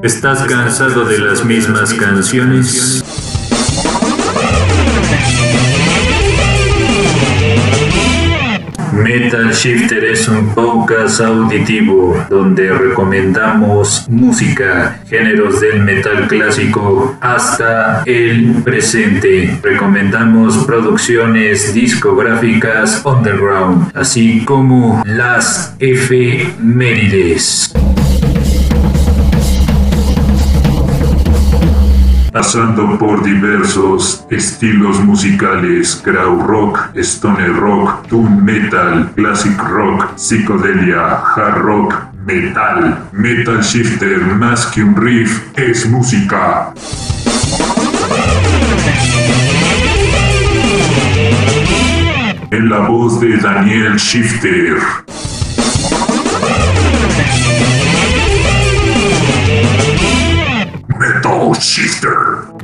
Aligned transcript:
¿Estás 0.00 0.44
cansado 0.44 1.04
de 1.04 1.18
las 1.18 1.44
mismas 1.44 1.92
canciones? 1.92 3.04
Metal 8.92 9.52
Shifter 9.52 10.04
es 10.04 10.28
un 10.28 10.54
podcast 10.54 11.20
auditivo 11.20 12.16
donde 12.30 12.72
recomendamos 12.72 14.06
música, 14.08 15.00
géneros 15.08 15.60
del 15.60 15.82
metal 15.82 16.28
clásico 16.28 17.16
hasta 17.20 18.04
el 18.06 18.62
presente. 18.62 19.58
Recomendamos 19.60 20.58
producciones 20.64 21.74
discográficas 21.74 23.04
underground, 23.04 23.90
así 23.96 24.44
como 24.44 25.02
las 25.04 25.74
efemérides. 25.80 27.74
Pasando 32.32 32.98
por 32.98 33.22
diversos 33.22 34.26
estilos 34.30 35.00
musicales, 35.00 36.02
rock, 36.04 36.90
stoner 36.96 37.54
rock, 37.54 38.06
doom 38.08 38.44
metal, 38.44 39.10
classic 39.14 39.58
rock, 39.58 40.16
psicodelia, 40.16 41.20
hard 41.34 41.58
rock, 41.62 41.94
metal. 42.24 43.08
Metal 43.12 43.62
Shifter, 43.62 44.18
más 44.18 44.66
que 44.66 44.82
un 44.82 44.94
riff, 44.94 45.40
es 45.56 45.88
música. 45.88 46.72
En 52.50 52.68
la 52.68 52.80
voz 52.80 53.20
de 53.20 53.36
Daniel 53.38 53.96
Shifter. 53.96 54.78
Metal 61.48 61.62
Shifter. 61.62 62.57